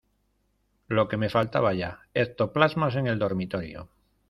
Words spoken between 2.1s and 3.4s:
ectoplasmas en el